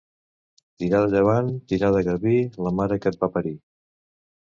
Tira 0.83 1.01
de 1.03 1.11
llevant, 1.11 1.53
tira 1.73 1.93
de 1.99 2.03
garbí, 2.09 2.35
la 2.67 2.75
mare 2.83 3.01
que 3.05 3.15
et 3.15 3.25
va 3.25 3.35
parir. 3.39 3.57